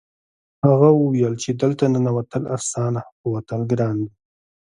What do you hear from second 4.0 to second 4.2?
دي